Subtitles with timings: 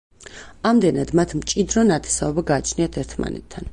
[0.69, 3.69] ამდენად, მათ მჭიდრო ნათესაობა გააჩნიათ ერთმანეთთან.